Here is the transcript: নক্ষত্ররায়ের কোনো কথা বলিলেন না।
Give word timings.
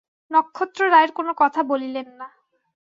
নক্ষত্ররায়ের 0.31 1.11
কোনো 1.11 1.31
কথা 1.37 1.61
বলিলেন 1.63 2.07
না। 2.19 2.27